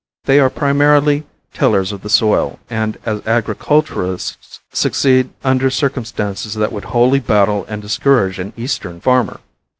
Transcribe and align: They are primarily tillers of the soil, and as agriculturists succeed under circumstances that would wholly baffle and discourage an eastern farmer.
They 0.23 0.39
are 0.39 0.49
primarily 0.49 1.25
tillers 1.53 1.91
of 1.91 2.01
the 2.01 2.09
soil, 2.09 2.57
and 2.71 2.97
as 3.05 3.21
agriculturists 3.27 4.59
succeed 4.73 5.29
under 5.43 5.69
circumstances 5.69 6.55
that 6.55 6.73
would 6.73 6.85
wholly 6.85 7.19
baffle 7.19 7.67
and 7.69 7.83
discourage 7.83 8.39
an 8.39 8.51
eastern 8.57 8.99
farmer. 8.99 9.41